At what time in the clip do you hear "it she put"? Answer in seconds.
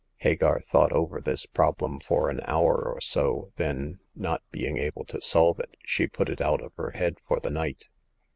5.59-6.27